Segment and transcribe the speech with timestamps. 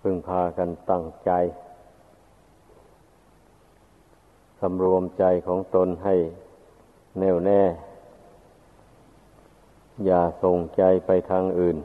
[0.00, 1.30] พึงพากันตั้งใจ
[4.60, 6.14] สำรวมใจของตนให้
[7.18, 7.62] แน่วแน่
[10.04, 11.78] อย่าส่งใจไปทางอื่น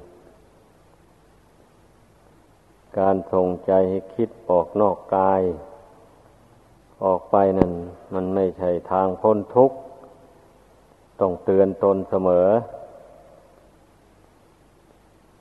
[3.00, 5.42] การส่งใจให้คิดออกนอกกาย
[7.04, 7.72] ออกไปนั่น
[8.14, 9.78] มันไม่ใช่ทางพ้นทุกข์
[11.20, 12.48] ต้องเตือนตนเสมอ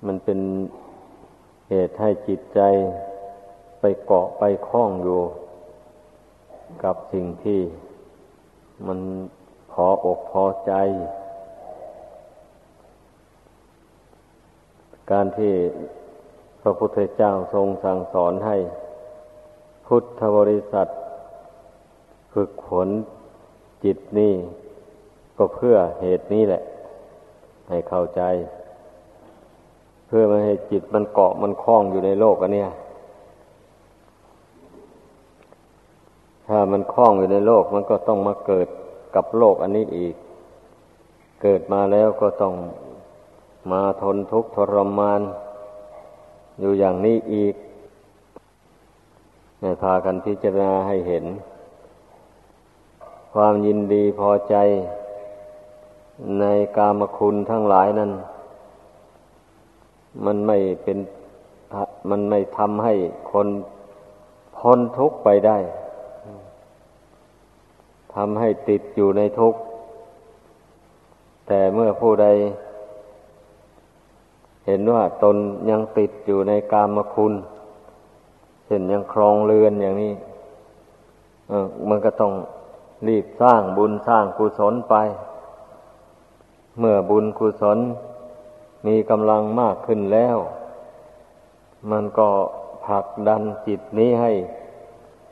[0.07, 0.39] มันเป็น
[1.75, 2.61] เหตุให้จิตใจ
[3.81, 5.21] ไปเกาะไปคล้องอยู่
[6.85, 7.61] กับสิ่งที่
[8.87, 8.99] มัน
[9.73, 10.73] พออกพอใจ
[15.11, 15.53] การที่
[16.61, 18.57] พระพุทธเจ้าทรงสั่งสอนให้
[19.87, 20.87] พุทธบริษัท
[22.33, 22.89] ฝึกฝน
[23.85, 24.35] จิตนี่
[25.37, 26.63] ก็เพื่อเหตุนี้แหละ
[27.69, 28.23] ให้เข้าใจ
[30.15, 32.71] พื่อไม่ให้จิตมันเกาะมันคล้องอยู่ในโลกอันเนี้ย
[36.49, 38.69] ถ้ามันคล้องอยู่ในโลกมันก็ต้องมาเกิด
[39.15, 40.15] กับโลกอันนี้อีก
[41.43, 42.55] เกิดมาแล้วก็ต้อง
[43.73, 45.21] มาทนทุกข์ทรมาน
[46.61, 47.55] อยู่อย่างนี้อีก
[49.61, 51.25] ให้พากันพิจารณาให้เห็น
[53.35, 54.55] ความยินดีพอใจ
[56.41, 56.45] ใน
[56.77, 58.13] กามคุณทั้งหลายนั้น
[60.25, 60.99] มันไม่เป็น
[62.11, 62.95] มันไม่ทำให้
[63.33, 63.49] คน
[64.57, 65.59] พ้นทุกข์ไปได้
[68.15, 69.61] ทำให้ติดอยู่ในทุกข์
[71.47, 72.27] แต่เมื่อผู้ใด
[74.67, 75.37] เห็นว่าตน
[75.71, 77.33] ยังติดอยู่ในกามคุณ
[78.65, 80.13] เช่นยังครองเรือนอย่างนี้
[81.89, 82.33] มันก็ต้อง
[83.09, 84.95] รีบสร้างบุญสร้างกุศลไป
[86.79, 87.79] เมื่อบุญกุศล
[88.87, 90.37] มีกำลังมากขึ้นแล้ว
[91.91, 92.29] มันก็
[92.85, 94.33] ผลักดันจิตนี้ให้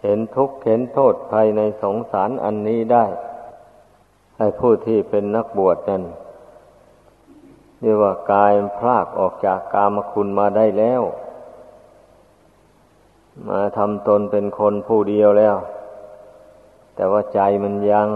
[0.03, 3.05] เห็นทุกข์เห็นโทษภายในสงสารอันนี้ได้
[4.39, 6.03] ให้ผู้ที่เป็นนักบวชนั้น
[7.81, 11.03] เรียกว่ากายพลากออกจากกามคุณมาได้แล้ว
[13.49, 15.57] มาทำตนเป็นคนผู้เดียวแล้ว
[16.95, 18.09] แต่ว่าใจมันยัง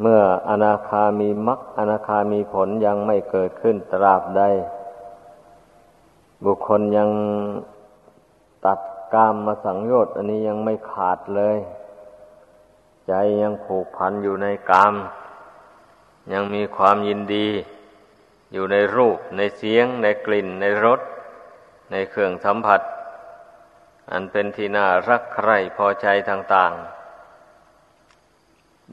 [0.00, 4.42] เมื่ออนาคามีมรรคอนาคามีผลยังไม่เกิดขึ้นตราบใด
[6.44, 7.10] บุคคลยัง
[8.64, 8.80] ตัด
[9.14, 11.58] กามมาสังโยชน์อันนี้ยังไม่ขาดเลย
[13.06, 14.94] ใจยังผูกพันอยู่ในกาม
[16.32, 17.48] ยังมีความยินดี
[18.52, 21.00] อยู่ในรูป ในเสียง ในกลิ่น ในรส
[21.90, 22.80] ในเครื่องสัมผัส
[24.10, 26.99] อันเป็นที่น่ารักใคร่พอใจต่าง ๆ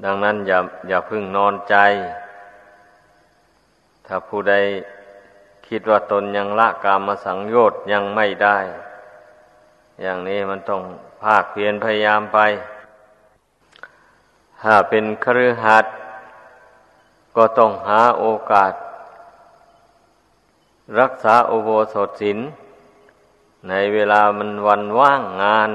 [0.04, 1.76] ดังนั้นอย่าอย่าพึ่งนอนใจ
[4.06, 4.56] ถ้าผู้ใด
[5.68, 8.58] คิดว่าตนยังละกามมาสังโยชน์ยังไม่ได้
[10.02, 10.82] อย่างนี้มันต้อง
[11.24, 12.40] ภาคเพียรพยายามไป
[14.62, 15.86] ถ้าเป็นครือหัด
[17.36, 18.74] ก็ต้องหาโอกาส
[21.00, 22.40] รักษาโอโบสถศิน
[23.70, 25.72] ในเวลามันวันว่างงาน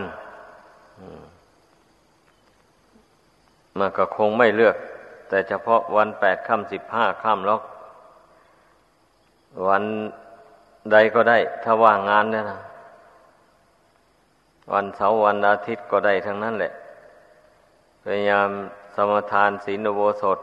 [3.79, 4.77] มันก็คงไม่เลือก
[5.29, 7.61] แต่เฉพาะวันแปดค่ำสิบห้าค่ำแล้ว
[9.69, 9.83] วัน
[10.93, 12.61] ใดก็ได้ ถ้าว่างงานเนี่ยนะ
[14.73, 16.73] วันเสาร์วันอาทิตย์ก็ได้ทั้งนั้นแหละ
[18.03, 18.49] พยายาม
[18.95, 20.39] สมทานศีลโวสด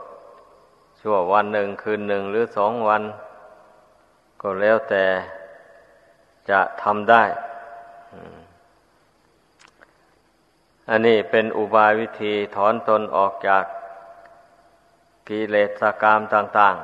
[1.00, 3.02] ชั่ววันหนึ่งคืนหนึ่งหรือสองวัน
[4.42, 5.06] ก็แล้วแต่
[6.50, 7.24] จะทำได้
[10.90, 13.64] อันนี้เป็นอุบายวิธีถอนตนออกจาก
[15.28, 16.76] กิเลสกรรมต่าง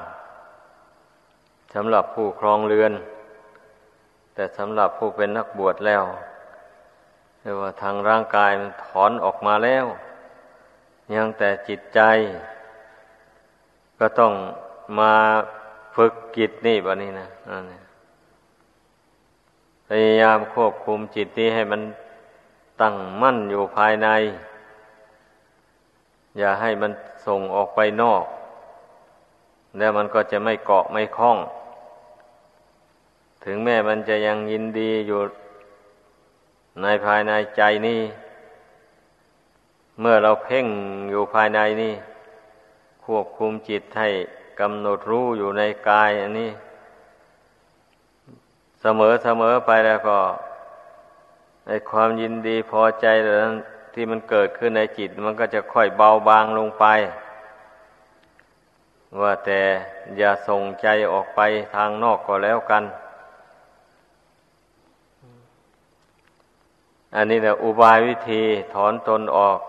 [0.88, 2.93] ๆสำหรับผู้ครองเรือน
[4.33, 6.03] แต่สำหรับผู้เป็นนักบวชแล้ว
[7.41, 9.85] เรียกว่าทางร่างกายมันถอนออกมาแล้ว
[11.16, 11.99] ยังแต่จิตใจ
[13.99, 14.33] ก็ต้อง
[14.99, 15.13] มา
[15.95, 17.27] ฝึกกิจนี่บะนี้นะ
[19.87, 21.81] พยายามควบคุมจิตนี้ให้มัน
[22.81, 24.07] ตั้งมั่นอยู่ภายใน
[26.37, 26.91] อย่าให้มัน
[27.25, 28.23] ส่งออกไปนอก
[29.77, 31.37] แล้วมันก็จะไม่เกาะไม่คล้อง
[33.43, 35.19] ถึงแม้มันจะยังยินดีอยู่
[36.81, 38.01] ในภายในใจนี่
[39.99, 40.66] เมื่อเราเพ่ง
[41.09, 41.93] อยู่ภายในนี่
[43.05, 44.09] ควบคุมจิตให้
[44.59, 46.51] กำหนดรู้อยู่ในกายอันนี้
[48.81, 50.19] เสมอเสมอไปแล้วก็
[51.67, 53.06] ในความยินดีพอใจ
[53.41, 53.56] นั้น
[53.94, 56.85] ที่มันเกิดขึ้นในจิต มันก็จะค่อยเบาบางลงไป
[59.22, 59.62] ว่าแต่
[60.17, 61.41] อย่าส่งใจออกไป
[61.76, 62.84] ทางนอกก็แล้วกัน
[67.16, 69.59] อันนี้แหละอุบายวิธีถอนตนออก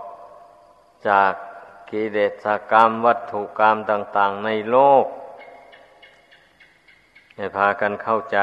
[1.09, 1.33] จาก
[1.91, 5.05] กิเลสกรรมวัตถุกรรมต่าง ๆ ในโลก
[7.37, 8.39] ให้พากันเข้าใจ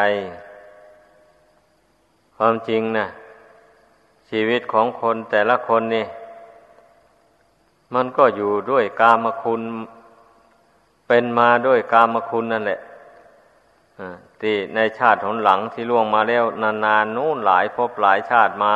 [2.37, 3.07] ความจริงนะ
[4.35, 6.05] ชีวิตของคนแต่ละคนนี่
[7.93, 9.61] มันก็อยู่ด้วยกามคุณ
[11.07, 12.79] เป็นมาด้วยกามคุณนั่นแหละ
[14.41, 16.43] ที่ในชาติหนหลังที่ล่วงมาแล้ว
[16.85, 18.73] นานๆนู้นหลายพบหลายชาติมา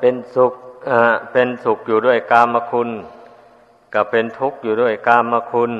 [0.00, 0.52] เป็นสุข
[1.32, 2.88] เป็นสุขอยู่ด้วยกามคุณ
[3.94, 5.72] กับเป็นทุกข์อยู่ด้วยกามคุณ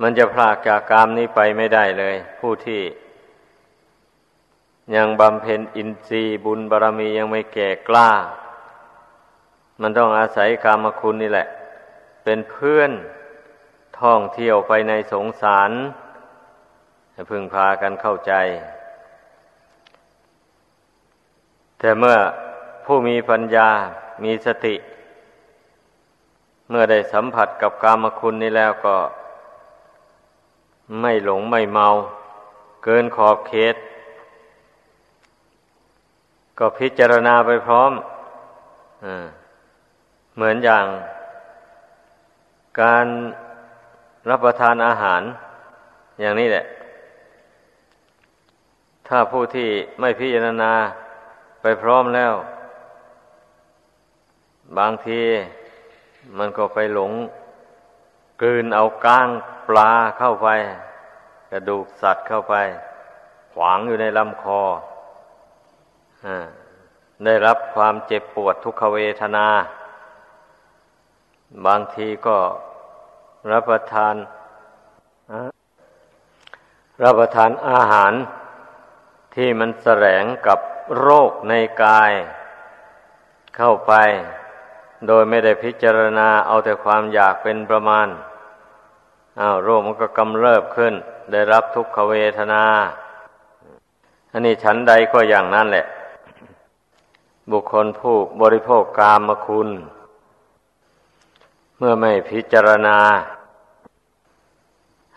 [0.00, 2.80] มันจะพลากจากกามนี้ไปไม่ได้เลย ผู้ที่
[4.94, 8.10] ยังบำเพ็ญอินทรีย์บุญบารรมียังไม่แก่กล้า
[9.80, 11.46] มันต้องอาศัยกามคุณนี่แหละ
[12.24, 12.90] เป็นเพื่อน
[14.00, 15.70] ท่องเที่ยวไปในสงสาร
[17.30, 18.32] พึงพากันเข้าใจ
[21.78, 22.16] แต่เมื่อ
[22.84, 23.68] ผู้มีปัญญา
[24.24, 24.74] มีสติ
[26.68, 28.96] เมื่อได้สัมผัสกับกามคุณนี้แล้วก็
[31.00, 31.88] ไม่หลงไม่เมา
[32.84, 33.76] เกินขอบเขต
[36.64, 37.92] ก็พิจารณาไปพร้อม
[39.04, 39.06] อ
[40.34, 40.86] เหมือนอย่าง
[42.80, 43.06] การ
[44.30, 45.22] รับประทานอาหาร
[46.20, 46.64] อย่างนี้แหละ
[49.08, 49.68] ถ้าผู้ที่
[50.00, 50.72] ไม่พิจารณา
[51.62, 52.34] ไปพร้อมแล้ว
[54.78, 55.20] บางที
[56.38, 57.12] มันก็ไปหลง
[58.42, 59.28] กลืนเอาก้าง
[59.68, 60.48] ปลาเข้าไป
[61.50, 62.54] กระดูกสัตว์เข้าไป
[63.52, 64.62] ขวางอยู่ในลำคอ
[67.24, 69.46] ได้รับความเจ็บปวดทุกขเวทนา
[71.66, 72.38] บางทีก็
[73.52, 74.14] รับประทาน
[77.02, 78.12] รับประทานอาหาร
[79.34, 80.58] ที่มันแสลงกับ
[81.00, 81.52] โรคใน
[81.82, 82.12] กาย
[83.56, 83.92] เข้าไป
[85.06, 88.08] โดยไม่ได้พิจารณาเอาแต่ความอยากเป็นประมาณ
[89.40, 90.94] อ้าวโรคมันก็กำเริบขึ้น
[91.32, 92.64] ได้รับทุกขเวทนา
[94.32, 95.86] อันนี้ฉันใดก็อย่างนั้นแหละ
[97.50, 99.68] บุคคลผู้บริโภคกามคุณ
[101.78, 102.98] เมื่อไม่พิจารณา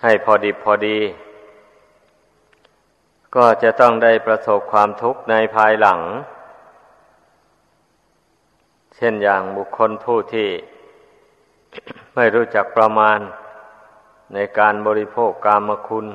[0.01, 0.99] ให้พอดีพอดี
[3.35, 5.99] ก็จะต้องได้ประสบความทุกข์ในภายหลัง
[8.95, 10.49] เช่นอย่างบุคคลผู้ที่
[12.15, 13.19] ไม่รู้จักประมาณ
[14.33, 16.07] ในการบริโภคกามคุณ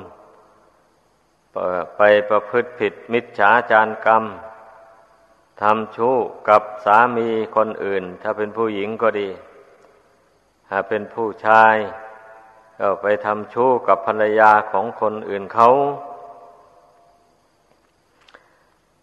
[1.97, 4.25] ไปประพฤติผิดมิจฉาจารกรรม
[5.61, 6.15] ทำชู้
[6.49, 9.29] กับสามีคนอื่น ถ้าเป็นผู้หญิงก็ดี
[10.71, 11.75] หากเป็นผู้ชาย
[12.79, 15.69] ก็ไปทำชู้กับภรรยาของคนอื่นเขา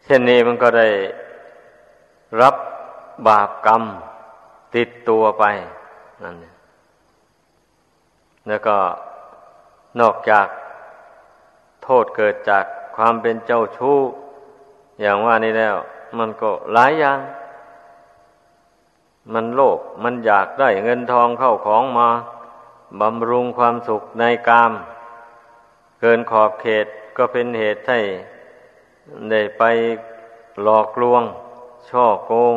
[0.05, 0.89] เช่นนี้มันก็ได้
[2.41, 2.55] รับ
[3.27, 3.83] บาปกรรม
[4.75, 5.45] ติดตัวไป
[6.23, 6.37] นั่น
[8.49, 8.77] แล้วก็
[10.01, 10.47] นอกจาก
[11.83, 12.65] โทษเกิดจาก
[12.97, 13.99] ความเป็นเจ้าชู้
[15.01, 15.77] อย่างว่านี้แล้ว
[16.19, 17.21] มันก็หลายอย่าง
[19.33, 22.09] มันโลภมันอยากได้เงินทองเข้าของมา
[23.01, 24.73] บำรุงความสุขในกาม
[26.01, 26.87] เกินขอบเขต
[27.17, 28.01] ก็เป็นเหตุให้
[29.31, 29.63] ได้ไป
[30.63, 31.23] หลอกลวง
[31.91, 32.57] ช่อโกง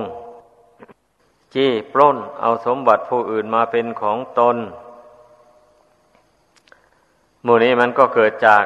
[1.53, 4.57] จี้ปล้นเอาสมบัติผู้อื่นมาเป็นของตน
[7.43, 8.63] หมู่นี้มันก็เกิดจาก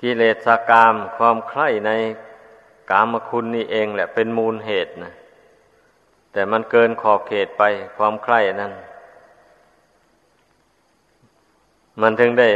[0.00, 1.90] กิเลสกามความใคร่ใน
[2.90, 5.12] กามคุณนี่เองแหละเป็นมูลเหตุนะ
[6.32, 7.62] แต่มันเกินขอบเขตไป
[7.96, 8.72] ความใคร่นั้น
[12.00, 12.48] มันถึงได้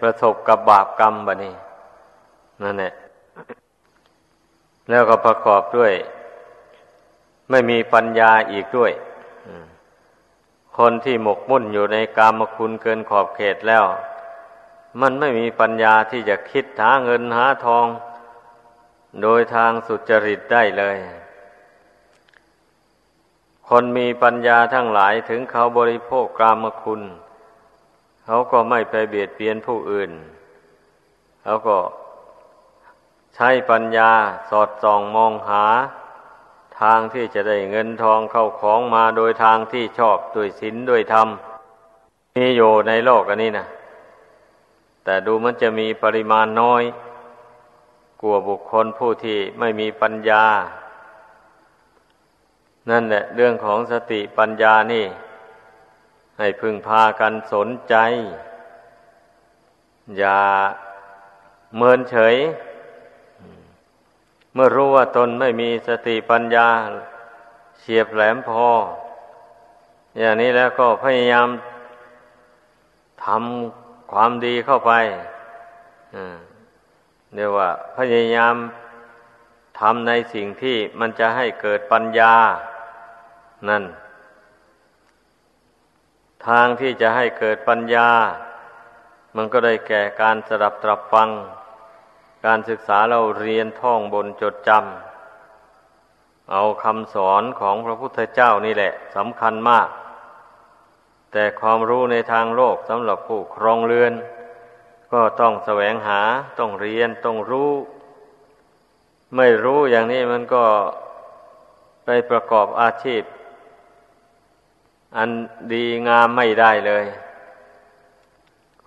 [0.00, 1.54] ประสบกับบาปกรรมบะนี้
[2.62, 2.92] นั่นแหละ
[4.88, 5.92] แล้วก็ประกอบด้วย
[7.50, 8.92] ไม่มีปัญญาอีกด้วย
[10.78, 13.84] คนที่หมกมุ่นอยู่ในกามคุณเกินขอบเขตแล้ว
[15.00, 17.86] มันไม่มีปัญญาที่จะคิดหาเงินหาทอง
[19.20, 20.98] โดยทางสุจริตได้เลย
[23.68, 27.02] คนมีปัญญาทั้งหลายถึงเขาบริโภคกรรมคุณ
[28.24, 30.10] เขาก็ไม่ไปเบียดเบียนผู้อื่น
[31.42, 31.78] เขาก็
[33.34, 34.10] ใช้ปัญญา
[34.50, 35.64] สอดส่องมองหา
[36.80, 41.28] ทางที่จะได้เงินทองเข้าของมาโดยทางที่ชอบด้วยศีลด้วยธรรม
[42.36, 43.66] มีอยู่ในโลกอันนี้นะ
[45.04, 46.82] แต่ดูมันจะมีปริมาณน้อย
[48.24, 50.44] กลัวบุคคลผู้ที่ไม่มีปัญญา
[52.90, 55.06] นั่นแหละเรื่องของสติปัญญานี่
[56.38, 57.94] ให้พึงพากันสนใจ
[60.18, 60.40] อย่า
[61.76, 62.36] เมินเฉย
[64.54, 66.68] เมื่อรู้ว่าตนไม่มีสติปัญญา
[67.78, 68.66] เฉียบแหลมพอ
[70.18, 71.48] อย่างนี้แล้วก็พยายาม
[73.24, 74.92] ทำความดีเข้าไป
[77.34, 78.54] เรียกว่า พยายาม
[79.80, 82.34] ทำในสิ่งที่มันจะให้เกิดปัญญา
[83.68, 83.84] นั่น
[86.46, 88.08] ทางที่จะให้เกิดปัญญา
[89.36, 91.28] มันก็ได้แก่การสดับตรับฟัง
[92.46, 99.88] การศึกษาเราเรียนท่องบนจดจำเอาคำสอนของพระพุทธเจ้านี่แหละสำคัญมาก
[101.32, 104.12] แต่ความรู้ในทางโลกสำหรับผู้ครองเรือน
[105.12, 106.20] ก็ต้องแสวงหา
[106.58, 107.72] ต้องเรียนต้องรู้
[109.36, 110.64] ไม่รู้อย่างนี้มันก็
[112.04, 113.22] ไปประกอบอาชีพ
[115.16, 115.30] อัน
[115.72, 117.04] ดีงามไม่ได้เลย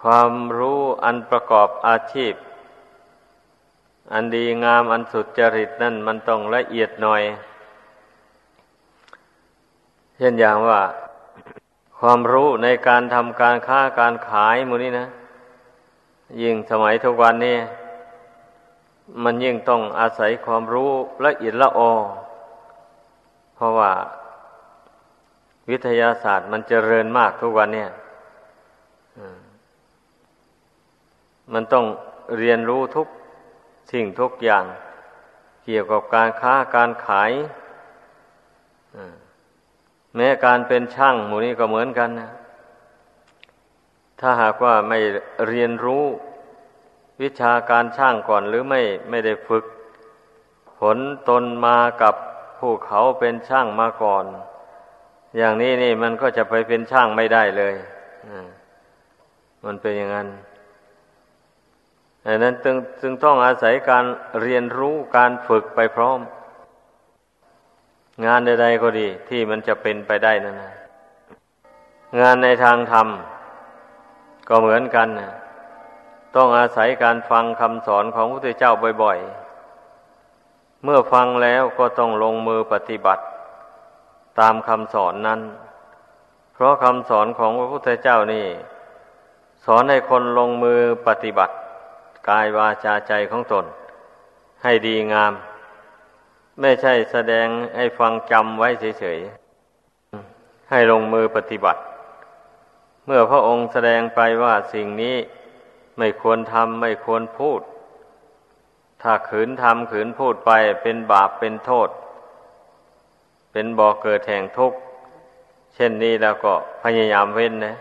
[0.02, 2.34] ความรู้อันประกอบอาชีพ
[4.14, 7.24] อันดีงามอันสุดจริตนั่นมันต้องละเอียดหน่อย
[10.18, 10.82] เช่นอย่างว่า
[12.00, 15.08] ความรู้ในการทำการค้าการขายมูนี้นะ
[16.42, 17.58] ยิ่งสมัยทุกวันนี้
[19.24, 20.92] มันยิ่งต้องอาศัยความรู้
[21.26, 21.94] ละเอียดละออ
[23.56, 23.92] เพราะว่า
[25.70, 27.90] วิทยาศาสตร์มันเจริญมากทุกวันเนี่ย
[31.54, 31.86] มันต้อง
[32.38, 33.08] เรียนรู้ทุก
[33.92, 34.66] สิ่งทุกอย่าง
[35.66, 37.32] เกี่ยวกับการค้าการขาย
[40.16, 42.30] แม้การเป็นช่างหมูนี้ก็เหมือนกันนะ
[44.28, 45.00] ถ้าหากว่าไม่
[45.48, 46.04] เรียนรู้
[47.22, 49.66] วิชาการช่างก่อนหรือไม่ไม่ได้ฝึก
[50.80, 50.98] ผล
[51.30, 52.16] ตนมากับ
[52.60, 54.26] ผู้เขาเป็นช่างมาก่อน
[55.38, 57.76] อย่างนี้นี่มันก็จะไปเป็นช่างไม่ได้เลย
[59.66, 60.28] มันเป็นอย่างนั้น
[62.26, 64.06] ดังนั้นจึงจึงต้องอาศัยการ
[64.42, 66.20] เรียนรู้การฝึกไปพร้อม
[68.26, 70.74] งานใดๆก็ดีที่มันจะเป็นไปได้นั่นนะ
[72.20, 73.10] งานในทางธรรม
[74.48, 75.32] ก็เหมือนกันนะ
[76.36, 78.72] ต้องอาศัยการฟังคำสอนของพระพุทธเจ้า
[79.04, 83.24] บ่อยๆ เมื่อฟังแล้วก็ต้องลงมือปฏิบัติ
[84.40, 85.42] ตามคำสอนนั้น
[86.54, 88.46] เพราะคำสอนของพระพุทธเจ้านี่
[89.66, 91.56] สอนให้คนลงมือปฏิบัติ
[92.30, 93.66] กายวาจาใจของตน
[94.64, 95.34] ให้ดีงาม
[96.62, 97.48] ไม่ใช่แสดง
[97.78, 101.82] ให้ฟังจำไว้เฉยๆ ให้ลงมือปฏิบัติ
[103.06, 105.18] เมื่อพระองค์แสดงไปว่าสิ่งนี้
[105.98, 107.62] ไม่ควรทำไม่ควรพูด
[109.02, 110.52] ถ้าขืนทำขืนพูดไป
[110.84, 111.90] เป็นบาปเป็นโทษ
[113.52, 114.78] เป็นบ่อเกิดแห่งทุกข์
[115.76, 117.76] เช่นนี้แล้วก็พยายามเว้นนะ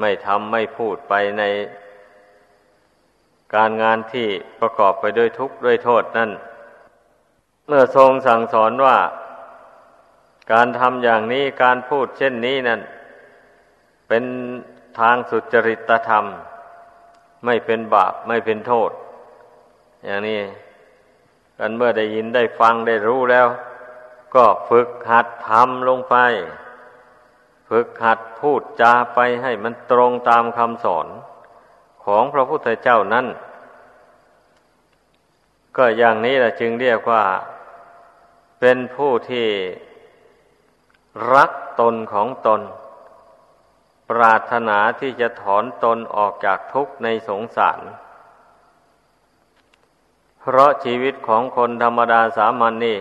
[0.00, 1.42] ไม่ทำไม่พูดไปใน
[3.54, 4.28] การงานที่
[4.60, 6.30] ประกอบไปด้วยทุกข์ด้วยโทษนั่น
[7.66, 8.98] เมื่อทรงสั่งสอนว่า
[10.52, 12.80] การทำอย่างนี้การพูดเช่นนี้นั่น
[14.08, 14.24] เป็น
[14.98, 16.24] ทางสุจริตธรรม
[17.44, 18.90] ไม่เป็นบาปไม่เป็นโทษ
[20.04, 20.40] อย่างนี้
[21.58, 23.48] กันเมื่อได้ยินได้ฟังได้รู้แล้ว
[24.34, 26.16] ก็ฝึกหัดทำลงไป
[27.68, 31.06] ฝึกหัดพูดจาไปให้มันตรงตามคำสอน
[32.04, 33.26] ของพระพุทธเจ้านั้น
[35.76, 37.24] ก็อย่างนี้แหละจึงเรียกว่า
[38.60, 39.48] เป็นผู้ที่
[41.34, 41.50] รัก
[41.80, 42.60] ตนของตน
[44.10, 47.80] ปรารถนาที่จะถอนตนออกจากทุกข์ในสงสาร
[50.40, 52.98] เพราะชีวิตของคนธรรมดาสามัญนนี่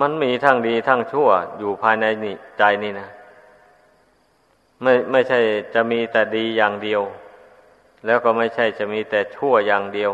[0.00, 1.28] มันมีทั้งดีทั้งชั่ว
[1.58, 3.08] อยู่ภายในนี่ใจนี่นะ
[4.82, 5.40] ไม่ไม่ใช่
[5.74, 7.02] จะมีแต่ดีอย่างเดียว
[8.06, 10.12] แล้วก็ไม่ใช่จะมีแต่ชั่วอย่างเดียว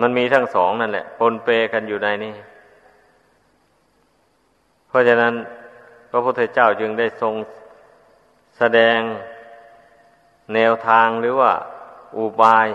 [0.00, 2.34] มันมีทั้งสองนั่นแหละปนเปกันอยู่ในนี้
[4.88, 5.34] เพราะฉะนั้น
[6.10, 7.34] พระพุทธเจ้าจึงได้ทรง
[8.58, 9.00] แสดง
[10.54, 11.52] แนวทางหรือว่า
[12.16, 12.68] อุบาย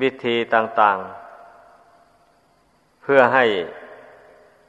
[0.00, 0.98] วิธีต่าง
[2.00, 3.46] ๆ เพื่อให้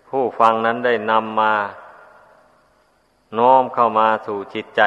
[0.09, 1.53] ผู้ฟังนั้นได้นำมา
[3.37, 4.81] น้อมเข้ามาสู่จิตใจ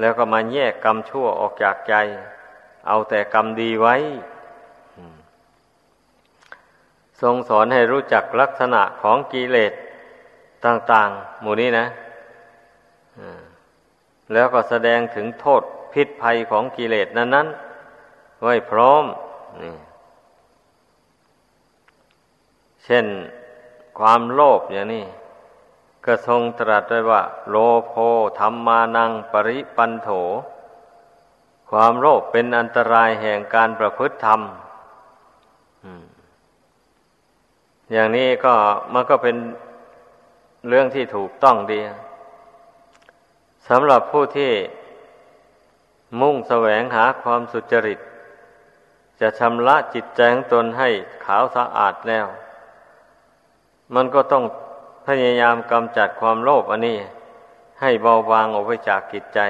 [0.00, 1.94] แล้วก็มาแยกกรรมชั่วออกจากใจ
[2.88, 3.96] เอาแต่กรรมดีไว้
[7.20, 9.72] ทรงสอนให้รู้จักลักษณะของกิเลส
[10.64, 11.86] ต่าง ๆ หมู่นี้นะ
[14.32, 19.04] แล้วก็แสดงถึงโทษพิษภัยของกิเลสนั้นๆ ไว้พร้อม
[19.62, 19.74] นี่
[22.84, 23.06] เช่น
[23.98, 25.04] ความโลภอย่างนี้
[26.04, 27.56] ก็ทรงตรัสไว้ว่า โล
[27.88, 27.94] โภ
[28.38, 30.08] ธรรมานังปริปันโถ
[31.70, 34.40] ความโลภเป็นอันตรายแห่งการประพฤติธรรม
[37.92, 38.54] อย่างนี้ก็
[38.94, 39.36] มันก็เป็น
[40.68, 41.80] เรื่องที่ถูกต้องดี
[43.68, 44.52] สำหรับผู้ที่
[46.20, 47.98] มุ่งแสวงหาความสุจริต
[49.20, 50.88] จะชำระจิตใจของตนให้
[51.24, 52.26] ขาวสะอาดแล้ว
[53.94, 54.44] มันก็ต้อง
[55.06, 56.98] พยายามกำจัดความโลภอันนี้
[57.80, 59.40] ให้เบาบางออกไปจากจิตใจ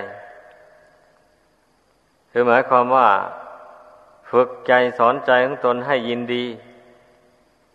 [2.31, 3.09] คือหมายความว่า
[4.31, 6.45] ฝึกใจสอนใจของตนให้ยินดี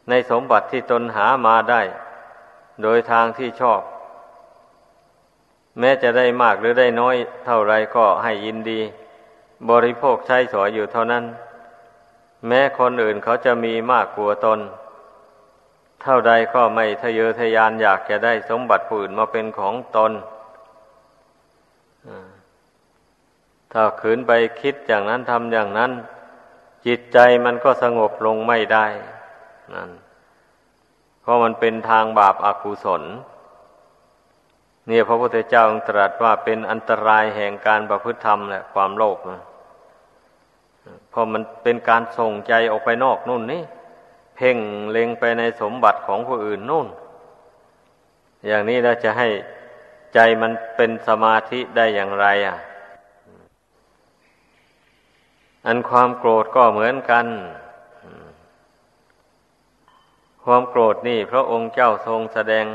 [0.09, 1.81] ในสมบัติที่ตนหามาได้
[2.81, 3.81] โดยทางที่ชอบ
[5.79, 7.15] แม้จะได้มากหรือได้น้อย
[7.45, 8.79] เท่าไรก็ให้ยินดี
[9.69, 11.23] บริโภคใช้สอยอยู่เท่านั้น
[12.47, 14.59] แม้คนอื่นเขาจะมีมากกว่าตน
[16.01, 20.11] เท่าใดก็ไม่ทะเยอทะยานอยากจะได้สมบัติผู้อื่นมาเป็นของตน
[23.71, 25.91] ถ้าขืนไปคิดอย่างนั้นทำอย่างนั้น
[26.85, 28.85] จิตใจมันก็สงบลงไม่ได้
[29.73, 29.91] นั่น
[31.21, 33.03] เพราะมันเป็นทางบาปอากุศล
[34.87, 39.41] เนี่ยพระพุทธเจ้าตรัสว่าเป็นอันตรายแห่งการประพฤติธรรมแหละความโลภนะ
[41.09, 43.63] เพราะมันเป็นการส่งใจออกไปนอกนู่นนี่
[44.35, 44.57] เพ่ง
[44.91, 46.87] เล็งไปในสมบัติของผู้อื่นนู่น
[48.47, 49.27] อย่างนี้เราจะให้
[50.13, 52.57] ใจมันเป็นสมาธิได้อย่างไรอะ
[55.65, 57.25] อันความโกรธก็เหมือนกัน
[60.43, 62.65] ความโกรธนี่พระองค์เจ้าทรงแสดง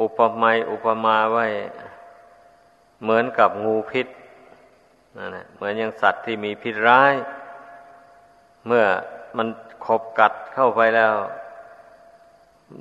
[0.00, 1.46] อุปมาอุปมาไว้
[3.02, 4.06] เหมือนกับงูพิษ
[5.16, 7.14] นั่นแหละเหมือนอย่างสัตว์ที่มีพิษร้าย
[8.66, 8.84] เมื่อ
[9.36, 9.48] มัน
[9.86, 11.12] ขบกัดเข้าไปแล้ว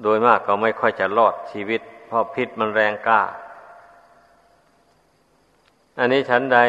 [0.04, 3.22] โดยมากก็ไม่ค่อยจะรอดชีวิต เพราะพิษมันแรงกล้า
[6.00, 6.60] อันนี้ฉันใด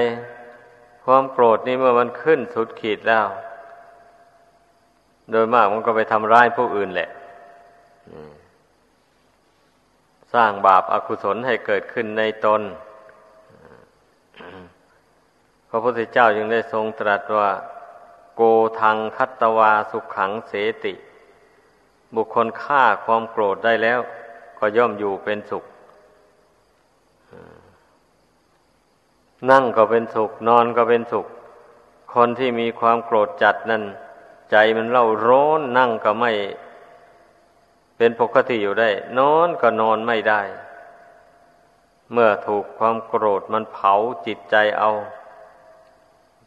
[1.04, 3.26] ความโกรธนี่เมื่อมันขึ้นสุดขีดแล้ว
[5.30, 7.10] โดยมากมันก็ไปทำร้ายผู้อื่นแหละ
[10.34, 12.62] สร้างบาปอากุศลให้เกิดขึ้นในตน
[15.68, 17.50] พระพุทธเจ้ายังได้ทรงตรัสว่า
[18.36, 18.42] โก
[18.80, 20.52] ทังคัตวาสุขขังเส
[20.84, 20.94] ติ
[22.14, 24.00] บุคคลฆ่าความโกรธได้แล้ว
[24.58, 25.64] ก็ย่อมอยู่เป็นสุข
[29.50, 31.26] นั่งก็เป็นสุข นอนก็เป็นสุข
[32.14, 33.84] คนที่มีความโกรธจัดนั่น
[34.50, 36.32] ใจมันเล่าร้อนนั่งก็ไม่
[37.98, 40.42] เป็นปกติอยู่ได้ นอนก็นอนไม่ได้
[42.12, 43.94] เมื่อถูกความโกรธมันเผา
[44.26, 44.90] จิตใจเอา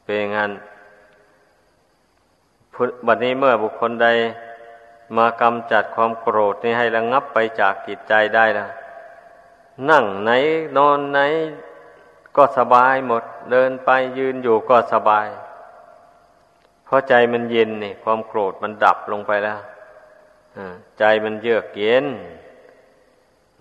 [0.03, 0.51] เป็นงั้น
[3.05, 4.07] บัดนี้เมื่อบุคคลใด
[5.17, 8.71] มากำจัดความโกรธนี้ให้ระงับไปจากจิตใจได้แล้ว
[9.89, 10.31] นั่งไหน
[10.77, 11.19] นอนไหน
[12.35, 15.27] ก็สบายหมด เดินไปยืนอยู่ก็สบาย
[16.85, 19.59] เพราะใจมันเย็นนี่ความโกรธมันดับลงไปแล้ว
[20.99, 22.05] ใจมันเยือกเย็น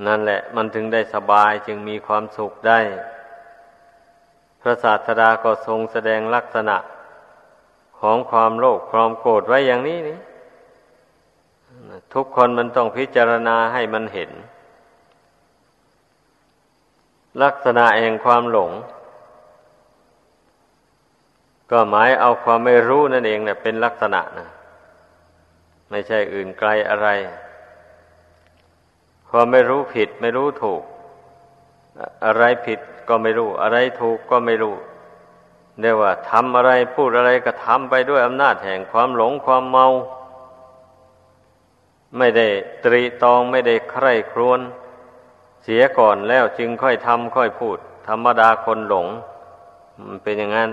[0.07, 2.81] นั่นแหละ มันถึงได้สบายจึงมีความสุขได้
[4.61, 6.77] พระศาสดาก็ทรงแสดงลักษณะ
[8.01, 10.19] ของความโลภความโกรธไว้อย่างนี้นี่
[12.15, 14.31] ทุกคนมันต้องพิจารณาให้มันเห็น
[17.43, 18.71] ลักษณะแห่งความหลง
[21.71, 24.49] ก็หมายเอาความไม่รู้นั่นเองเนี่ยเป็นลักษณะนะ
[25.91, 27.09] ไม่ใช่อื่นไกลอะไร
[29.31, 30.83] ความไม่รู้ผิดไม่รู้ถูก
[32.27, 34.75] อะไรผิดก็ไม่รู้ อะไรถูกก็ไม่รู้
[35.81, 39.87] เรียกว่าทำอะไรพูดอะไรก็ทำไปด้วยอำนาจแห่งความหลงความเมา
[42.19, 42.47] ไม่ได้
[42.85, 44.61] ตรีตองไม่ได้ใคร่ครวญ
[45.63, 49.07] เสียก่อนแล้วจึงค่อยทำค่อยพูด ธรรมดาคนหลง
[50.07, 50.71] มันเป็นอย่างนั้น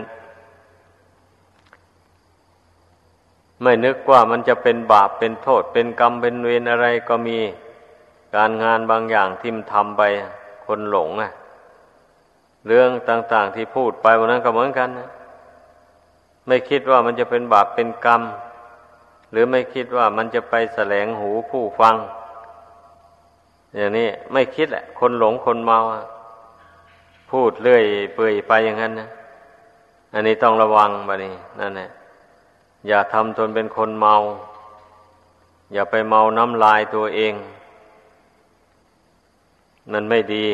[3.62, 7.38] ไม่นึกว่ามันจะเป็นบาปเป็นโทษเป็นกรรมเป็นเวรอะไรก็มี
[8.36, 10.02] การงานบางอย่างที่มันทำไป
[10.65, 11.32] คนหลงอะ
[12.67, 15.10] เรื่องต่างๆที่พูดไปวันนั้นก็เหมือนกันนะ
[16.48, 18.22] ไม่คิดว่ามันจะเป็นบาปเป็นกรรม
[19.32, 21.96] หรือไม่คิดว่ามันจะไปแสลงหูผู้ฟัง
[23.76, 25.80] อย่างนี้ไม่คิดแหละ คนหลงคนเมา
[27.32, 27.84] พูดเรื่อย
[28.15, 29.10] เปื่อยไปอย่างนั้นนะ
[30.13, 31.89] อันนี้ต้องระวังบะนี่นั่นแหละ
[32.88, 34.15] อย่าทำตนเป็นคนเมา
[35.73, 37.34] อย่าไปเมาน้ำลายตัวเอง
[39.91, 40.45] มันไม่ดี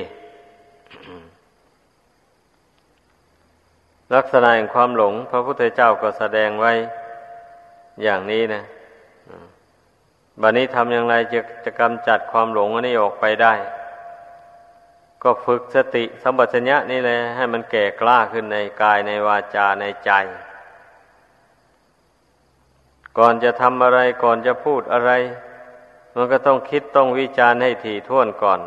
[4.14, 6.72] ลักษณะแห่งความหลง พระพุทธเจ้าก็แสดงไว้
[8.04, 8.64] อย่างนี้นะ
[10.42, 13.54] บัดนี้ทำอย่างไรจะจะกำจัดความหลงอันนี้ออกไปได้
[15.24, 20.12] ก็ฝึกสติสัมปชัญญะนี่แหละให้มันแก่กล้าขึ้นในกายในวาจาในใจ
[23.18, 25.12] ก่อนจะทำอะไรก่อนจะพูดอะไร
[26.16, 28.60] มันก็ต้องคิดต้องวิจารณ์ให้ถี่ถ้วนก่อน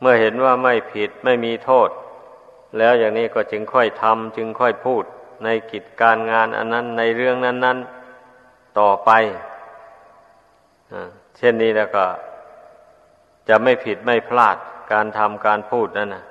[0.00, 1.88] เมื่อเห็นว่าไม่ผิดไม่มีโทษ
[2.78, 5.04] แล้วอย่างนี้ก็จึงค่อยทำจึงค่อยพูด
[5.44, 7.78] ในกิจการงานอันนั้นในเรื่องนั้น
[8.28, 9.10] ๆ ต่อไป
[11.36, 12.04] เช่นนี้แล้วก็
[13.48, 14.56] จะไม่ผิดไม่พลาด
[14.92, 16.24] การทำการพูดนั่นนะ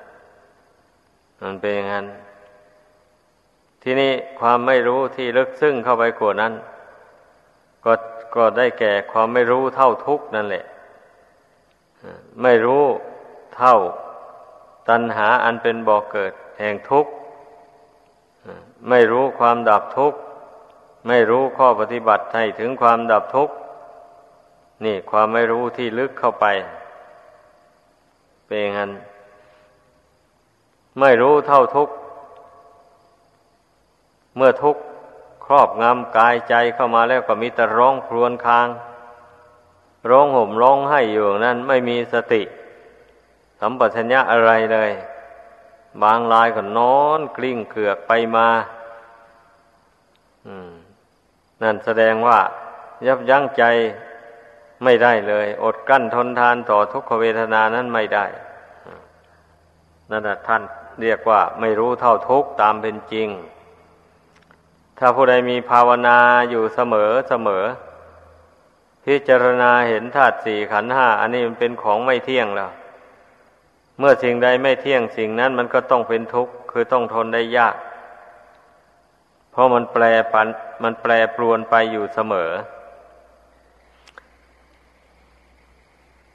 [1.42, 2.06] มันเป็นอย่างนั้น
[3.84, 6.54] ที่นี่ความไม่รู้ที่ลึกซึ้งเข้าไปกว่านั้น
[8.36, 10.66] ก็ได้แก่ความไม่รู้เท่าทุกนั่นแหละ
[12.42, 12.84] ไม่รู้
[13.56, 13.76] เท่า
[14.90, 17.12] ตัณหาอันเป็นบ่อกเกิด แห่งทุกข์
[18.90, 20.20] ไม่รู้ความดับทุกข์
[21.08, 23.56] ไม่รู้ข้อปฏิบัติให้ถึงความดับทุกข์
[24.86, 26.46] นี่ความไม่รู้ที่ลึกเข้าไป
[28.46, 28.92] เป็นงั้น
[31.00, 31.90] ไม่รู้เท่าทุก
[34.36, 34.76] เมื่อทุก
[35.46, 38.68] ครอบงำกายใจเข้ามาแล้วก็มีแต่ร้องครวญคราง
[40.10, 42.42] ร้องห่มร้องให้อยู่นั้นไม่มีสติ
[43.60, 44.92] สัมปชัญญะอะไรเลย
[46.04, 48.48] บางรายก็นอนกลิ้งเกือกไปมา
[51.62, 52.40] นั่นแสดงว่า
[53.06, 53.64] ยับยั้งใจ
[54.84, 58.26] ไม่ได้เลย อดกั้นทนทานต่อทุกขเวทนานั้นไม่ได้
[60.12, 60.62] นั่นแหะท่าน
[61.02, 63.28] เรียกว่าไม่รู้เท่าทุกตามเป็นจริง
[64.98, 66.18] ถ้าผู้ใดมีภาวนา
[66.50, 67.64] อยู่เสมอเสมอ
[69.06, 72.72] พิจารณาเห็นธาตุสี่ขันห้าอันนี้มันเป็นของไม่เที่ยงแล้ว
[74.00, 77.76] เมื่อสิ่งใดไม่เที่ยงสิ่งนั้นมันก็ต้องเป็นทุกข์คือต้องทนได้ยาก
[79.52, 80.04] เพราะมันแปร
[80.34, 80.48] ปัน
[80.84, 82.52] มันแปรปรวนไปอยู่เสมอ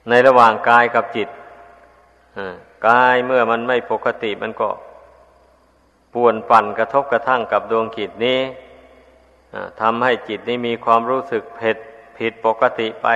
[0.08, 1.28] ในระหว่างกายกับจิต
[2.88, 4.68] กายเมื่อมันไม่ปกติมันก็
[6.14, 8.40] ป่วนปั่นกระทบกระทั่งกับดวงจิตนี้
[9.80, 11.76] ทำให้จิตนี้มีความรู้สึกเผ็ด
[12.16, 13.06] ผิดปกติไป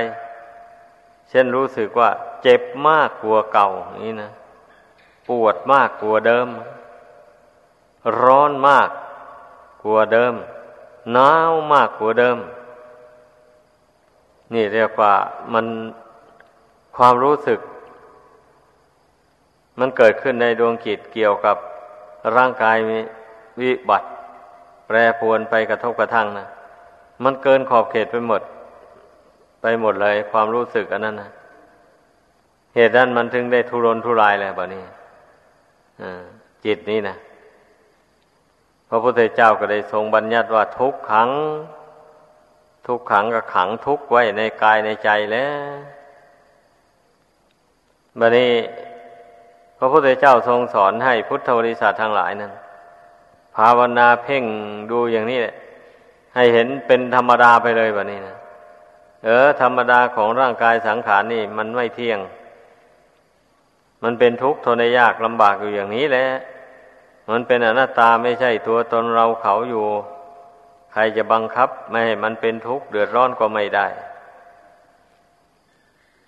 [1.28, 2.10] เช่นรู้สึกว่า
[2.42, 3.68] เจ็บมากกว่าเก่า
[4.04, 4.30] นี่นะ
[5.28, 6.48] ปวดมากกว่าเดิม
[8.22, 8.88] ร้อนมาก
[9.84, 10.34] กว่าเดิม
[11.12, 12.38] หนาวมากกว่าเดิม
[14.52, 15.14] นี่เรียกว่า
[15.52, 15.66] มัน
[16.96, 17.60] ความรู้สึก
[19.78, 21.56] มันเกิดขึ้นในดวงจิตเกี่ยวกับ
[22.36, 22.98] ร่างกายมี
[23.60, 24.08] วิบัติ
[24.86, 26.46] แปรปวนไปกระทบกระทั่งนะ
[27.24, 28.42] มันเกินขอบเขตไปหมด
[29.60, 31.30] ไปหมดเลยความรู้สึกอันนั้นนะ
[32.74, 34.82] เหตุนั้นมันถึงได้ทุรนทุรายเลยแบบนี้
[36.64, 37.16] จิตนี้นะ
[38.88, 41.30] พระพุทธเจ้าก็ได้ทรงบัญญัติว่าทุกขัง
[42.86, 45.74] ทุกขังกับขังทุกไว้ในกายในใจแล้ว
[48.18, 48.52] บัดนี้
[49.84, 52.52] ระพุทธเจ้าทรงสอนให้พุทธบริษัททั้งหลายนั้น
[53.56, 54.44] ภาวนาเพ่ง
[54.90, 55.54] ดูอย่างนี้แหละ
[56.34, 58.36] ให้เห็นเป็นธรรมดาไปเลยแบบนี้นะ
[59.24, 62.18] เออ ธรรมดาของร่างกายสังขารนี่ มันไม่เที่ยง
[64.02, 66.26] มันเป็นทุกข์ทนยากลำบากอยู่อย่างนี้แหละ
[67.30, 69.86] มันเป็นอนัตตาไม่ใช่ตัวตนเราเขาอยู่
[70.92, 73.86] ใครจะบังคับ ไม่ให้มันเป็นทุกข์เดือดร้อนก็ไม่ได้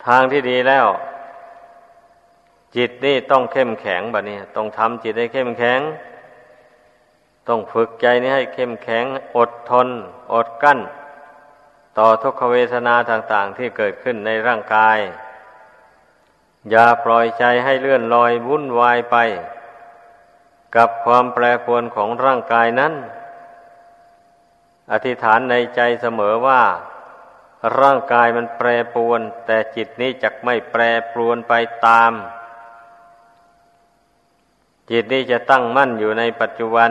[0.06, 0.86] ทางที่ดีแล้ว
[2.76, 5.80] จิตนี่ต้องเข้มแข็งแบบนี้ต้องทำจิตให้เข้มแข็ง
[7.48, 9.04] ต้องฝึกใจนี้ให้เข้มแข็ง
[9.36, 9.88] อดทน
[10.34, 10.80] อดกั้น
[11.98, 14.98] ต่อทุกขเวทนาต่างๆ ที่เกิดขึ้นในร่างกาย
[16.70, 19.16] อย่าปล่อยใจให้เลื่อนลอยวุ่นวายไป
[20.76, 22.92] กับความแปรปรวนของร่างกายนั้น
[24.92, 26.62] อธิษฐานในใจเสมอว่า
[27.80, 31.54] ร่างกายมันแปรปรวน แต่จิตนี้จะไม่แปรปรวนไป
[31.86, 32.12] ตาม
[34.90, 36.90] จิตนี้จะตั้งมั่นอยู่ในปัจจุบัน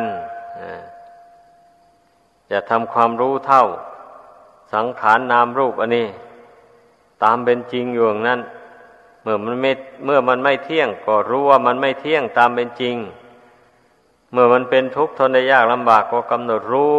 [2.51, 3.63] จะทำความรู้เท่า
[4.73, 6.07] สังขารนนามรูปอันนี้
[7.23, 8.39] ตามเป็นจริงอยู่อย่างนั้น
[9.21, 9.71] เมื่อมันไม่
[10.05, 12.95] เมื่อมันไม่เที่ยง ก็รู้ว่ามันไม่เที่ยงตามเป็นจริง
[14.31, 16.95] เมื่อมันเป็นทุกข์ทนได้ยากลำบากก็กำหนดรู้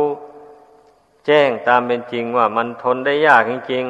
[1.26, 3.84] แจ้งตามเป็นจริงว่ามันทนได้ยากจริง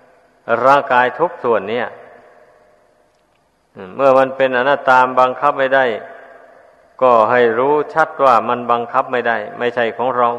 [0.00, 1.86] ๆร่างกายทุกส่วนเนี่ย
[3.96, 5.84] เมื่อมันเป็นอนัตตามบังคับไม่ได้
[7.02, 10.30] ก็ให้รู้ชัดว่ามันบังคับไม่ได้ ไม่ใช่ของเรา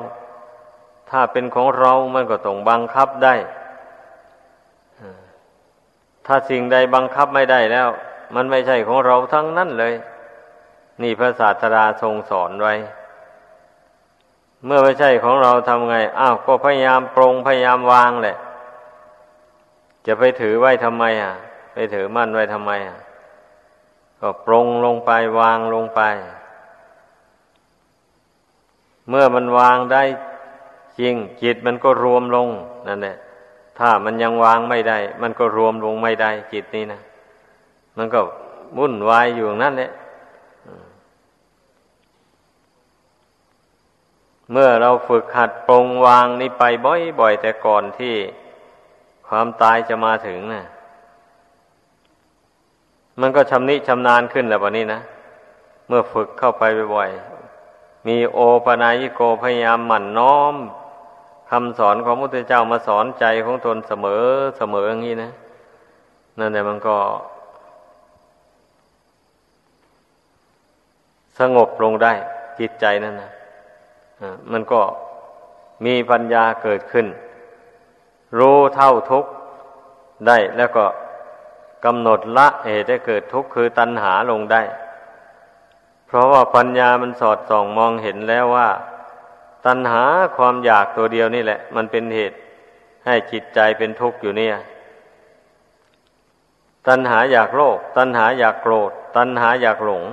[1.09, 3.35] ถ้าเป็นของเรามันก็ต้องบังคับได้
[6.25, 7.87] ถ้าสิ่งใดบังคับไม่ได้แล้ว
[8.35, 9.93] มันไม่ใช่ของเราทั้งนั้นเลย
[11.01, 12.73] นี่พระศาสดาทรงสอนไว้
[14.65, 18.37] เมื่อไม่ใช่ของเราทำไง อ้าวก็พยายามปรงพยายามวางแหละ
[20.07, 21.33] จะไปถือไว้ทำไมอะ
[21.73, 22.97] ไปถือมั่นไว้ทำไมอะ
[24.21, 26.01] ก็ปรงลงไปวางลงไป
[29.09, 30.03] เมื่อมันวางได้
[30.99, 32.49] จริงจิตมันก็รวมลง
[32.87, 33.17] นั่นแหละ
[33.79, 37.01] ถ้ามันยังวางไม่ได้ มันก็รวมลงไม่ได้ จิตนี่นะ
[37.97, 38.19] มันก็
[38.77, 39.91] วุ่นวายอยู่นั่นแหละ
[44.51, 48.15] เมื่อเราฝึกหัดปรงวางนี้ไปบ่อยๆแต่ก่อนที่
[49.27, 50.63] ความตายจะมาถึงนะ
[53.21, 54.99] มันก็ชำนิชำนาญขึ้นแล้ววันนี้นะ
[55.87, 56.63] เมื่อฝึกเข้าไป
[56.95, 57.09] บ่อย
[58.07, 60.55] มีโอปนายิโกพยายามหมั่นน้อม
[61.49, 64.23] คำสอนของพระพุทธเจ้ามาสอนใจของตนเสมอ
[64.57, 65.31] เสมออย่างนี้นะ
[66.39, 66.95] นั่นแหละมันก็
[71.39, 72.13] สงบลงได้
[72.59, 73.31] จิตใจนั่นนะ
[74.51, 74.81] มันก็
[75.85, 77.07] มีปัญญาเกิดขึ้น
[78.39, 79.31] รู้เท่าทุกข์
[80.27, 80.85] ได้แล้วก็
[81.85, 84.61] กำหนดละเหตุให้เกิดทุกข์คือตัณหาลงได้
[86.15, 88.69] ราะว่าปัญญามันสอดส่องมองเห็นแล้วว่า
[89.65, 90.03] ตัณหา
[90.37, 92.37] ความอยากตัวเดียวนี่แหละ มันเป็นเหตุ
[93.05, 94.55] ให้จิตใจเป็นทุกข์อยู่เนี่ย
[96.87, 100.03] ตัณหาอยากโลภตัณหาอยากโกรธ ตัณหาอยากหลง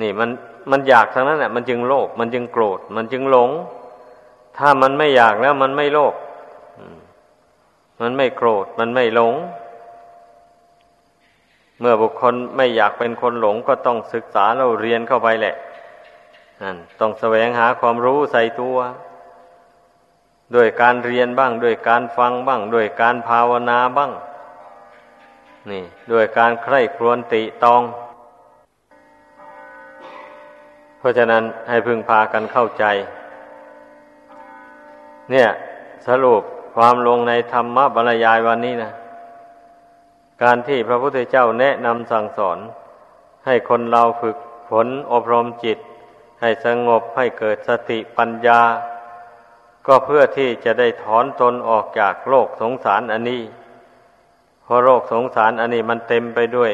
[0.00, 0.30] นี่มัน
[0.70, 3.50] มันอยากทั้งนั้นแหละมันจึงโลภมันจึงโกรธ มันจึงหลง
[4.56, 6.14] ถ้ามันไม่อยากแล้วมันไม่โลภ
[8.00, 9.34] มันไม่โกรธ มันไม่หลง
[11.80, 15.54] เมื่อบุคคลไม่อยากเป็นคนหลงก็ต้องศึกษาเราเรียนเข้าไปแหละ
[16.62, 18.76] นั่นต้องแสวงหาความรู้ใส่ตัว
[20.54, 24.12] ด้วยการเรียนบ้างด้วยการฟังบ้างด้วยการภาวนาบ้าง
[25.70, 27.82] นี่ด้วยการใคร่ครวญติตอง
[30.98, 32.84] เพราะฉะนั้นให้พึงพากันเข้าใจ
[35.30, 35.48] เนี่ย
[36.06, 36.42] สรุป
[36.76, 38.90] ความลงในธรรมบรรยายวันนี้นะ
[40.42, 42.58] การที่พระพุทธเจ้าแนะนำสั่งสอน
[43.46, 44.36] ให้คนเราฝึก
[44.70, 45.78] ฝนอบรมจิต
[46.40, 48.60] ให้สงบให้เกิดสติปัญญา
[49.86, 53.42] ก็เพื่อที่จะได้ถอนตนออกจากโลกสงสารอันนี้
[54.62, 56.72] เพราะโลกสงสารอันนี้มันเต็มไปด้วย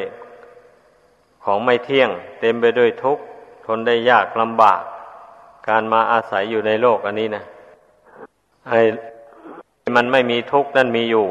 [1.44, 3.22] ของไม่เที่ยง เต็มไปด้วยทุกข์
[3.66, 4.80] ทนได้ยากลำบาก
[5.68, 7.44] การมาอาศัยอยู่ในโลกอันนี้นะ
[8.68, 8.80] ไอ้
[9.96, 11.26] มันไม่มีทุกข์นั่นมีอยู่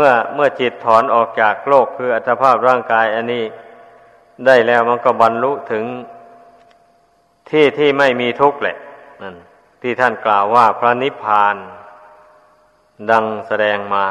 [0.00, 3.44] เมื่อเมื่อจิตถอนออกจากโลกคืออัตภาพร่างกายอันนี้
[4.46, 5.84] ได้แล้วมันก็บรรลุถึง
[7.50, 8.76] ที่ที่ไม่มีทุกข์แหละ
[9.22, 9.36] นั่น
[9.82, 11.56] ที่ท่านกล่าวว่าพระนิพพาน
[13.10, 14.06] ดังแสดงมา